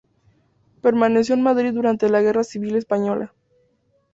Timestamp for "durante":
1.75-2.09